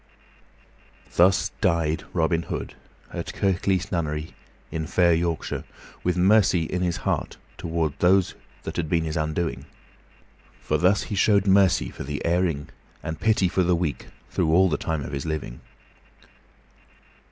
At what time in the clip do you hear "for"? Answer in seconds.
10.59-10.79, 11.91-12.03, 13.47-13.61